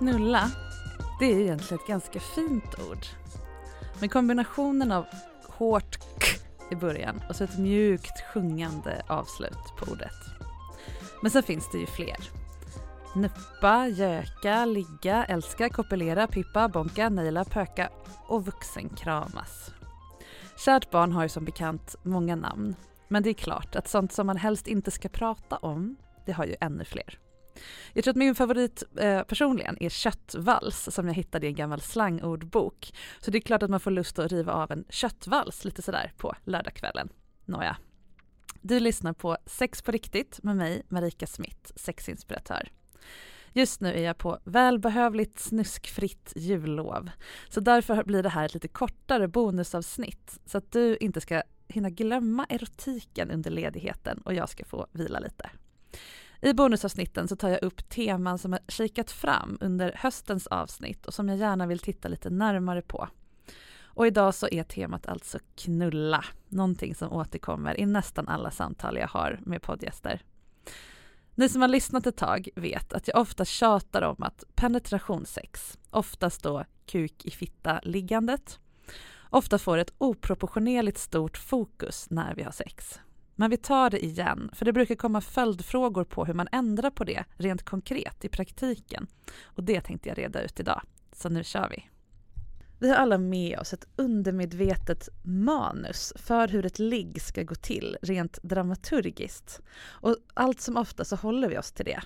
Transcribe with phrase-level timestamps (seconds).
[0.00, 0.50] Knulla,
[1.18, 3.06] det är egentligen ett ganska fint ord.
[4.00, 5.06] Men kombinationen av
[5.48, 6.26] hårt k
[6.70, 10.14] i början och så ett mjukt sjungande avslut på ordet.
[11.22, 12.16] Men sen finns det ju fler.
[13.14, 17.90] Nuppa, göka, ligga, älska, kopulera, pippa, bonka, naila, pöka
[18.26, 19.70] och vuxenkramas.
[20.64, 22.74] Kärt barn har ju som bekant många namn.
[23.08, 26.44] Men det är klart att sånt som man helst inte ska prata om, det har
[26.44, 27.18] ju ännu fler.
[27.92, 31.80] Jag tror att min favorit eh, personligen är köttvals som jag hittade i en gammal
[31.80, 32.92] slangordbok.
[33.20, 36.12] Så det är klart att man får lust att riva av en köttvals lite sådär
[36.16, 37.08] på lördagskvällen.
[37.44, 37.76] Nåja.
[38.60, 42.70] Du lyssnar på Sex på riktigt med mig, Marika Smith, sexinspiratör.
[43.52, 47.10] Just nu är jag på välbehövligt snuskfritt jullov.
[47.48, 51.90] Så därför blir det här ett lite kortare bonusavsnitt så att du inte ska hinna
[51.90, 55.50] glömma erotiken under ledigheten och jag ska få vila lite.
[56.42, 61.14] I bonusavsnitten så tar jag upp teman som jag kikat fram under höstens avsnitt och
[61.14, 63.08] som jag gärna vill titta lite närmare på.
[63.82, 69.08] Och idag så är temat alltså knulla, någonting som återkommer i nästan alla samtal jag
[69.08, 70.22] har med poddgäster.
[71.34, 76.42] Ni som har lyssnat ett tag vet att jag ofta tjatar om att penetrationssex, oftast
[76.42, 78.60] då kuk i fitta liggandet,
[79.30, 83.00] ofta får ett oproportionerligt stort fokus när vi har sex.
[83.40, 87.04] Men vi tar det igen, för det brukar komma följdfrågor på hur man ändrar på
[87.04, 89.06] det rent konkret i praktiken.
[89.44, 90.82] Och det tänkte jag reda ut idag.
[91.12, 91.86] Så nu kör vi.
[92.78, 97.96] Vi har alla med oss ett undermedvetet manus för hur ett ligg ska gå till
[98.02, 99.60] rent dramaturgiskt.
[99.82, 102.00] Och allt som ofta så håller vi oss till det.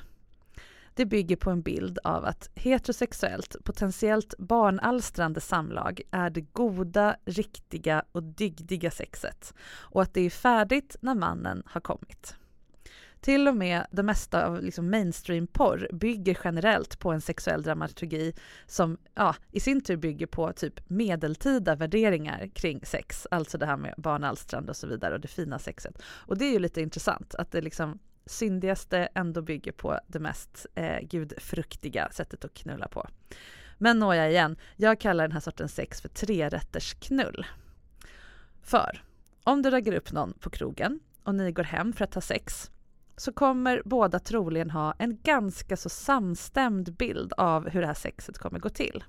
[0.95, 8.05] Det bygger på en bild av att heterosexuellt, potentiellt barnalstrande samlag är det goda, riktiga
[8.13, 12.37] och dygdiga sexet och att det är färdigt när mannen har kommit.
[13.21, 18.33] Till och med det mesta av liksom mainstream-porr bygger generellt på en sexuell dramaturgi
[18.67, 23.77] som ja, i sin tur bygger på typ medeltida värderingar kring sex, alltså det här
[23.77, 26.03] med barnalstrande och så vidare och det fina sexet.
[26.05, 30.67] Och det är ju lite intressant att det liksom syndigaste ändå bygger på det mest
[30.75, 33.09] eh, gudfruktiga sättet att knulla på.
[33.79, 37.47] Men nåja igen, jag kallar den här sortens sex för trerättersknull.
[38.63, 39.03] För
[39.45, 42.71] om du raggar upp någon på krogen och ni går hem för att ha sex
[43.17, 48.39] så kommer båda troligen ha en ganska så samstämd bild av hur det här sexet
[48.39, 49.05] kommer gå till.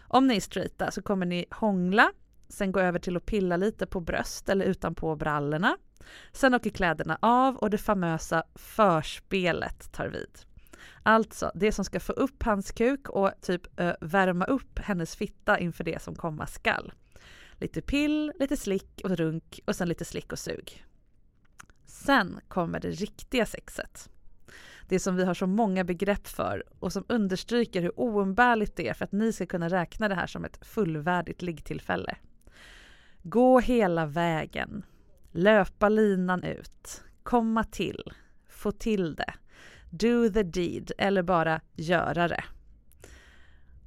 [0.00, 2.12] Om ni är straighta så kommer ni hångla,
[2.48, 5.76] sen gå över till att pilla lite på bröst eller utanpå brallorna.
[6.32, 10.38] Sen åker kläderna av och det famösa förspelet tar vid.
[11.02, 15.58] Alltså det som ska få upp hans kuk och typ äh, värma upp hennes fitta
[15.58, 16.92] inför det som komma skall.
[17.52, 20.84] Lite pill, lite slick och runk och sen lite slick och sug.
[21.86, 24.08] Sen kommer det riktiga sexet.
[24.88, 28.94] Det som vi har så många begrepp för och som understryker hur oumbärligt det är
[28.94, 32.16] för att ni ska kunna räkna det här som ett fullvärdigt liggtillfälle.
[33.22, 34.84] Gå hela vägen.
[35.38, 37.02] Löpa linan ut.
[37.22, 38.12] Komma till.
[38.48, 39.34] Få till det.
[39.90, 42.44] Do the deed eller bara göra det.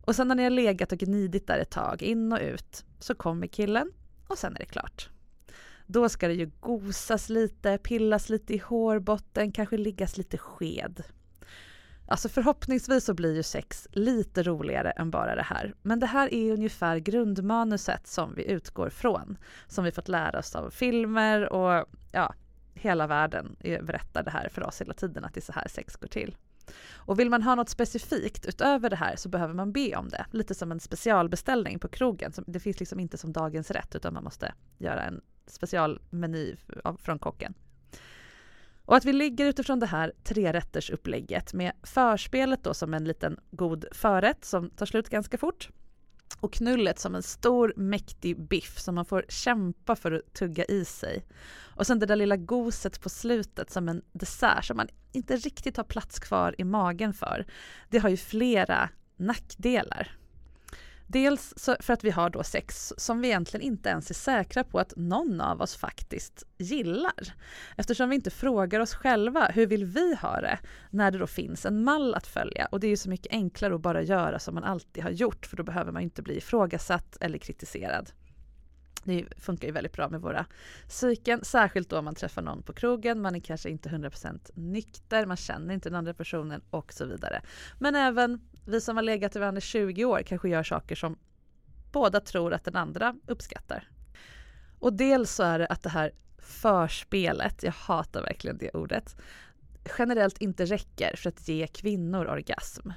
[0.02, 3.16] Och sen när ni har legat och gnidit där ett tag, in och ut, så
[3.16, 3.92] kommer killen
[4.28, 5.10] och sen är det klart.
[5.88, 11.04] Då ska det ju gosas lite, pillas lite i hårbotten, kanske liggas lite sked.
[12.12, 15.74] Alltså förhoppningsvis så blir ju sex lite roligare än bara det här.
[15.82, 19.38] Men det här är ungefär grundmanuset som vi utgår från.
[19.68, 22.34] Som vi fått lära oss av filmer och ja,
[22.74, 25.68] hela världen eh, berättar det här för oss hela tiden att det är så här
[25.68, 26.36] sex går till.
[26.94, 30.26] Och vill man ha något specifikt utöver det här så behöver man be om det.
[30.32, 32.32] Lite som en specialbeställning på krogen.
[32.48, 36.56] Det finns liksom inte som dagens rätt utan man måste göra en specialmeny
[36.98, 37.54] från kocken.
[38.86, 43.86] Och att vi ligger utifrån det här trerättersupplägget med förspelet då som en liten god
[43.92, 45.70] förrätt som tar slut ganska fort
[46.40, 50.86] och knullet som en stor mäktig biff som man får kämpa för att tugga i
[50.86, 51.26] sig.
[51.76, 55.78] Och sen det där lilla goset på slutet som en dessert som man inte riktigt
[55.78, 57.46] har plats kvar i magen för.
[57.90, 60.21] Det har ju flera nackdelar.
[61.12, 64.80] Dels för att vi har då sex som vi egentligen inte ens är säkra på
[64.80, 67.34] att någon av oss faktiskt gillar.
[67.78, 70.60] Eftersom vi inte frågar oss själva hur vill vi ha det
[70.90, 72.66] när det då finns en mall att följa.
[72.66, 75.46] Och det är ju så mycket enklare att bara göra som man alltid har gjort
[75.46, 78.12] för då behöver man inte bli ifrågasatt eller kritiserad.
[79.04, 80.46] Det funkar ju väldigt bra med våra
[80.88, 85.26] psyken, särskilt då om man träffar någon på krogen, man är kanske inte 100% nykter,
[85.26, 87.42] man känner inte den andra personen och så vidare.
[87.80, 91.18] Men även vi som har legat i varandra i 20 år kanske gör saker som
[91.92, 93.88] båda tror att den andra uppskattar.
[94.80, 99.16] Och dels så är det att det här förspelet, jag hatar verkligen det ordet,
[99.98, 102.90] generellt inte räcker för att ge kvinnor orgasm.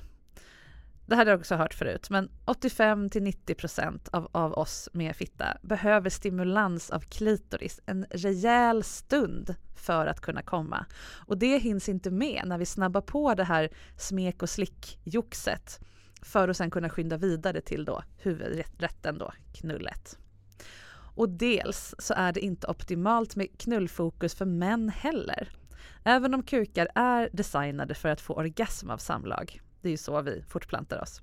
[1.06, 4.89] Det här har jag också hört förut, men 85 till 90 procent av, av oss
[4.93, 10.87] med fitta behöver stimulans av klitoris en rejäl stund för att kunna komma.
[11.27, 15.81] Och det hinns inte med när vi snabbar på det här smek och slick-joxet
[16.23, 20.19] för att sen kunna skynda vidare till då huvudrätten då, knullet.
[21.17, 25.49] Och dels så är det inte optimalt med knullfokus för män heller.
[26.05, 30.23] Även om kukar är designade för att få orgasm av samlag det är ju så
[30.23, 31.23] vi fortplantar oss.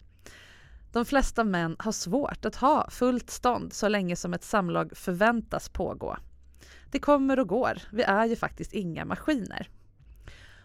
[0.91, 5.69] De flesta män har svårt att ha fullt stånd så länge som ett samlag förväntas
[5.69, 6.17] pågå.
[6.91, 7.81] Det kommer och går.
[7.91, 9.69] Vi är ju faktiskt inga maskiner.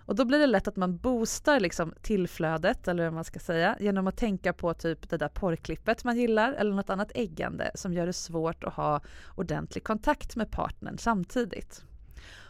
[0.06, 3.76] Och då blir det lätt att man boostar liksom tillflödet, eller vad man ska säga,
[3.80, 7.92] genom att tänka på typ det där porrklippet man gillar eller något annat äggande som
[7.92, 9.00] gör det svårt att ha
[9.34, 11.84] ordentlig kontakt med partnern samtidigt.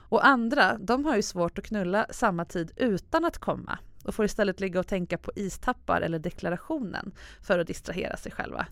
[0.08, 4.24] Och andra, de har ju svårt att knulla samma tid utan att komma och får
[4.24, 7.12] istället ligga och tänka på istappar eller deklarationen
[7.42, 8.66] för att distrahera sig själva.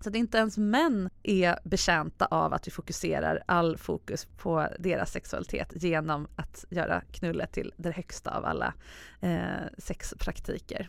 [0.00, 5.12] Så att inte ens män är betjänta av att vi fokuserar all fokus på deras
[5.12, 8.74] sexualitet genom att göra knullet till det högsta av alla
[9.20, 9.38] eh,
[9.78, 10.88] sexpraktiker.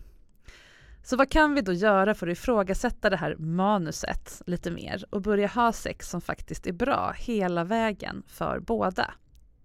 [1.03, 5.21] Så vad kan vi då göra för att ifrågasätta det här manuset lite mer och
[5.21, 9.13] börja ha sex som faktiskt är bra hela vägen för båda?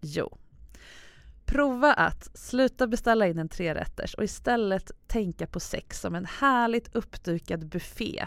[0.00, 0.38] Jo,
[1.50, 6.94] Prova att sluta beställa in en trerätters och istället tänka på sex som en härligt
[6.94, 8.26] uppdukad buffé.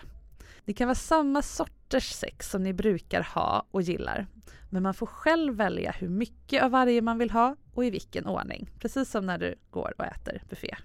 [0.65, 4.27] Det kan vara samma sorters sex som ni brukar ha och gillar.
[4.69, 8.25] Men man får själv välja hur mycket av varje man vill ha och i vilken
[8.25, 8.69] ordning.
[8.79, 10.75] Precis som när du går och äter buffé.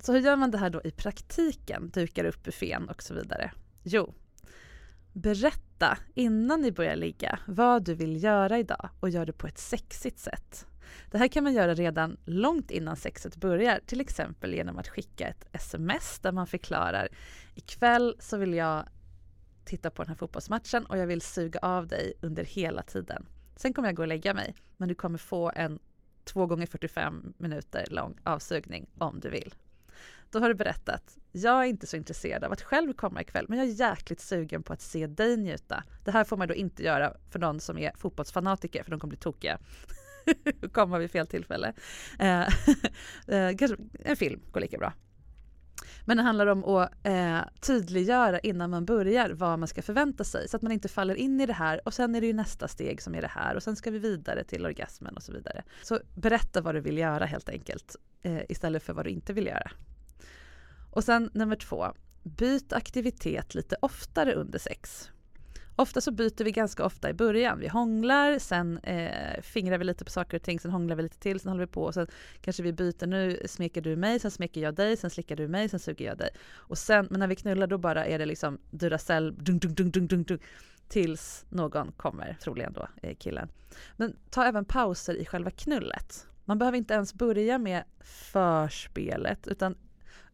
[0.00, 1.90] Så hur gör man det här då i praktiken?
[1.94, 3.52] Dukar upp buffén och så vidare?
[3.82, 4.14] Jo,
[5.12, 9.58] berätta innan ni börjar ligga vad du vill göra idag och gör det på ett
[9.58, 10.66] sexigt sätt.
[11.10, 15.28] Det här kan man göra redan långt innan sexet börjar, till exempel genom att skicka
[15.28, 17.08] ett sms där man förklarar
[17.54, 18.88] ikväll så vill jag
[19.64, 23.26] titta på den här fotbollsmatchen och jag vill suga av dig under hela tiden.
[23.56, 25.78] Sen kommer jag gå och lägga mig, men du kommer få en
[26.24, 29.54] 2 gånger 45 minuter lång avsugning om du vill.
[30.30, 33.58] Då har du berättat, jag är inte så intresserad av att själv komma ikväll, men
[33.58, 35.84] jag är jäkligt sugen på att se dig njuta.
[36.04, 39.10] Det här får man då inte göra för någon som är fotbollsfanatiker, för de kommer
[39.10, 39.58] bli tokiga.
[40.72, 41.72] komma vid fel tillfälle.
[42.18, 42.40] Eh,
[43.26, 44.92] eh, kanske en film går lika bra.
[46.04, 50.48] Men det handlar om att eh, tydliggöra innan man börjar vad man ska förvänta sig
[50.48, 52.68] så att man inte faller in i det här och sen är det ju nästa
[52.68, 55.62] steg som är det här och sen ska vi vidare till orgasmen och så vidare.
[55.82, 59.46] Så berätta vad du vill göra helt enkelt eh, istället för vad du inte vill
[59.46, 59.70] göra.
[60.90, 61.92] Och sen nummer två,
[62.22, 65.10] byt aktivitet lite oftare under sex.
[65.78, 67.58] Ofta så byter vi ganska ofta i början.
[67.58, 71.18] Vi hånglar, sen eh, fingrar vi lite på saker och ting, sen hånglar vi lite
[71.18, 72.06] till, sen håller vi på och sen
[72.40, 73.06] kanske vi byter.
[73.06, 76.18] Nu smeker du mig, sen smeker jag dig, sen slickar du mig, sen suger jag
[76.18, 76.30] dig.
[76.54, 79.90] Och sen, men när vi knullar då bara är det liksom Duracell, dung, dung, dung,
[79.90, 80.38] dung, dung, dung
[80.88, 83.48] tills någon kommer, troligen då eh, killen.
[83.96, 86.26] Men ta även pauser i själva knullet.
[86.44, 89.76] Man behöver inte ens börja med förspelet utan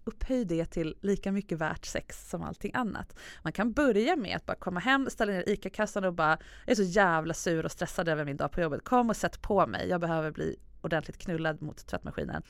[0.05, 3.17] upphöj det till lika mycket värt sex som allting annat.
[3.43, 6.75] Man kan börja med att bara komma hem, ställa ner ICA-kassan och bara, jag är
[6.75, 8.85] så jävla sur och stressad över min dag på jobbet.
[8.85, 12.43] Kom och sätt på mig, jag behöver bli ordentligt knullad mot tvättmaskinen.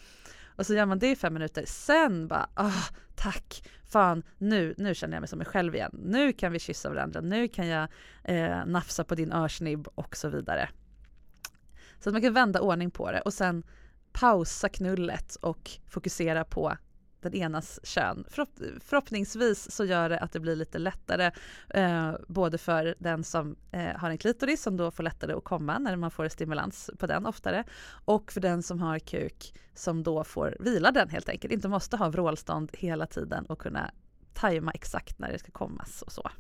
[0.56, 1.64] Och så gör man det i fem minuter.
[1.66, 2.84] Sen bara, ah,
[3.14, 6.00] tack, fan, nu, nu känner jag mig som mig själv igen.
[6.02, 7.88] Nu kan vi kyssa varandra, nu kan jag
[8.24, 10.68] eh, nafsa på din örsnibb och så vidare.
[12.00, 13.62] Så att man kan vända ordning på det och sen
[14.12, 16.76] pausa knullet och fokusera på
[17.24, 18.24] den enas kön.
[18.28, 18.50] Förhopp
[18.84, 21.30] förhoppningsvis så gör det att det blir lite lättare
[21.68, 25.78] eh, både för den som eh, har en klitoris som då får lättare att komma
[25.78, 27.64] när man får stimulans på den oftare
[28.04, 31.96] och för den som har kuk som då får vila den helt enkelt, inte måste
[31.96, 33.90] ha vrålstånd hela tiden och kunna
[34.34, 36.30] tajma exakt när det ska kommas och så.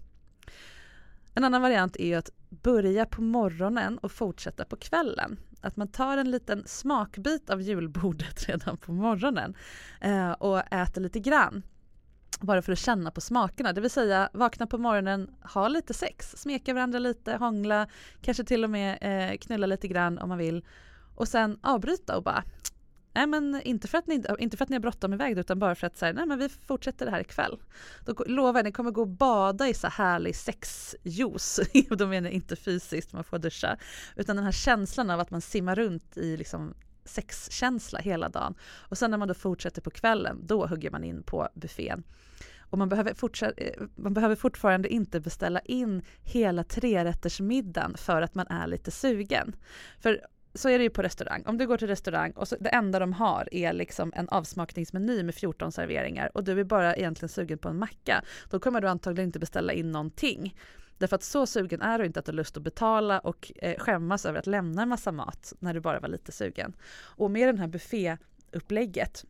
[1.34, 5.36] En annan variant är att börja på morgonen och fortsätta på kvällen.
[5.64, 9.54] Att man tar en liten smakbit av julbordet redan på morgonen
[10.00, 11.62] eh, och äter lite grann.
[12.40, 16.34] Bara för att känna på smakerna, det vill säga vakna på morgonen, ha lite sex,
[16.36, 17.86] smeka varandra lite, hångla,
[18.20, 20.64] kanske till och med eh, knulla lite grann om man vill.
[21.14, 22.44] Och sen avbryta och bara
[23.14, 25.74] Nej men inte för att ni, inte för att ni har bråttom iväg utan bara
[25.74, 27.58] för att säga nej men vi fortsätter det här ikväll.
[28.04, 31.60] Då lovar jag, ni kommer gå och bada i så härlig sexjuice.
[31.88, 33.76] Då menar jag inte fysiskt, man får duscha.
[34.16, 38.54] Utan den här känslan av att man simmar runt i liksom sexkänsla hela dagen.
[38.62, 42.04] Och sen när man då fortsätter på kvällen, då hugger man in på buffén.
[42.74, 43.14] Och man behöver,
[43.56, 49.56] eh, man behöver fortfarande inte beställa in hela trerättersmiddagen för att man är lite sugen.
[50.00, 50.20] För
[50.54, 51.42] så är det ju på restaurang.
[51.46, 55.22] Om du går till restaurang och så, det enda de har är liksom en avsmakningsmeny
[55.22, 58.88] med 14 serveringar och du är bara egentligen sugen på en macka, då kommer du
[58.88, 60.54] antagligen inte beställa in någonting.
[60.98, 63.78] Därför att så sugen är du inte att du har lust att betala och eh,
[63.78, 66.76] skämmas över att lämna en massa mat när du bara var lite sugen.
[67.00, 69.24] Och med den här bufféupplägget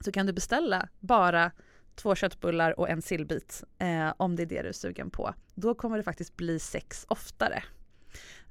[0.00, 1.52] så kan du beställa bara
[1.94, 5.34] två köttbullar och en sillbit eh, om det är det du är sugen på.
[5.54, 7.62] Då kommer det faktiskt bli sex oftare.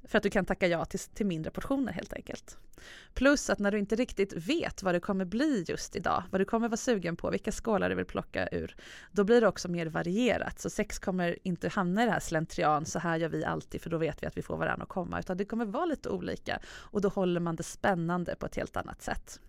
[0.08, 2.58] För att du kan tacka ja till, till mindre portioner helt enkelt.
[3.14, 6.46] Plus att när du inte riktigt vet vad det kommer bli just idag, vad du
[6.46, 8.76] kommer vara sugen på, vilka skålar du vill plocka ur,
[9.12, 10.60] då blir det också mer varierat.
[10.60, 13.90] Så sex kommer inte hamna i det här slentrian, så här gör vi alltid för
[13.90, 16.60] då vet vi att vi får varandra att komma, utan det kommer vara lite olika
[16.68, 19.40] och då håller man det spännande på ett helt annat sätt.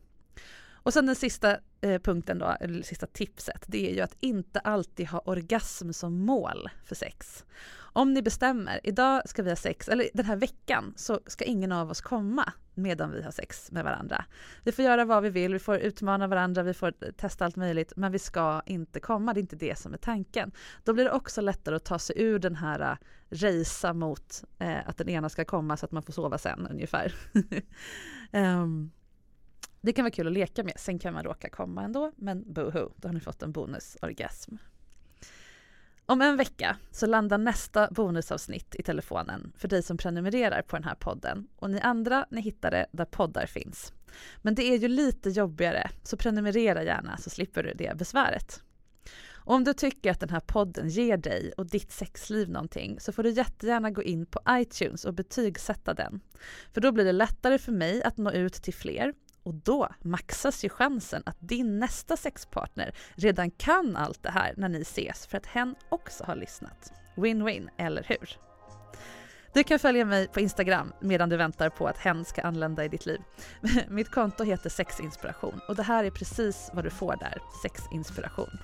[0.86, 4.60] Och sen den sista eh, punkten då, eller sista tipset, det är ju att inte
[4.60, 7.44] alltid ha orgasm som mål för sex.
[7.76, 11.72] Om ni bestämmer, idag ska vi ha sex, eller den här veckan så ska ingen
[11.72, 14.24] av oss komma medan vi har sex med varandra.
[14.64, 17.92] Vi får göra vad vi vill, vi får utmana varandra, vi får testa allt möjligt,
[17.96, 20.52] men vi ska inte komma, det är inte det som är tanken.
[20.84, 22.96] Då blir det också lättare att ta sig ur den här eh,
[23.28, 27.14] rejsa mot eh, att den ena ska komma så att man får sova sen ungefär.
[28.32, 28.90] um,
[29.86, 32.92] det kan vara kul att leka med, sen kan man råka komma ändå, men boho,
[32.96, 34.56] då har ni fått en bonusorgasm.
[36.06, 40.84] Om en vecka så landar nästa bonusavsnitt i telefonen för dig som prenumererar på den
[40.84, 41.48] här podden.
[41.56, 43.92] Och ni andra, ni hittar det där poddar finns.
[44.42, 48.62] Men det är ju lite jobbigare, så prenumerera gärna så slipper du det besväret.
[49.34, 53.12] Och om du tycker att den här podden ger dig och ditt sexliv någonting så
[53.12, 56.20] får du jättegärna gå in på iTunes och betygsätta den.
[56.72, 59.12] För då blir det lättare för mig att nå ut till fler
[59.46, 64.68] och då maxas ju chansen att din nästa sexpartner redan kan allt det här när
[64.68, 66.92] ni ses för att hen också har lyssnat.
[67.16, 68.30] Win-win, eller hur?
[69.52, 72.88] Du kan följa mig på Instagram medan du väntar på att hen ska anlända i
[72.88, 73.20] ditt liv.
[73.88, 78.58] Mitt konto heter sexinspiration och det här är precis vad du får där, sexinspiration.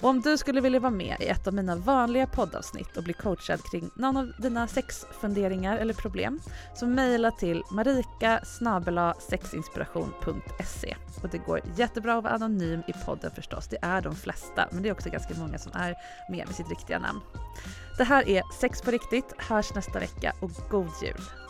[0.00, 3.12] Och om du skulle vilja vara med i ett av mina vanliga poddavsnitt och bli
[3.12, 6.40] coachad kring någon av dina sexfunderingar eller problem
[6.74, 8.40] så mejla till marika
[9.28, 14.68] sexinspiration.se och det går jättebra att vara anonym i podden förstås, det är de flesta
[14.70, 15.94] men det är också ganska många som är
[16.30, 17.20] med med sitt riktiga namn.
[17.98, 21.49] Det här är Sex på riktigt, hörs nästa vecka och god jul!